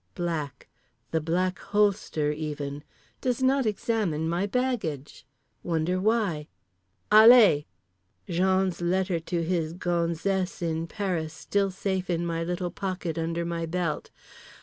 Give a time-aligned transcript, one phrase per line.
[0.15, 0.67] Black.
[1.11, 2.83] The Black Holster even.
[3.21, 5.27] Does not examine my baggage.
[5.61, 6.47] Wonder why?
[7.11, 7.65] "Allez!"
[8.27, 13.67] Jean's letter to his gonzesse in Paris still safe in my little pocket under my
[13.67, 14.09] belt.